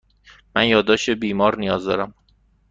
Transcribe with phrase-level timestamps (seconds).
[0.55, 2.13] من یادداشت بیمار نیاز دارم.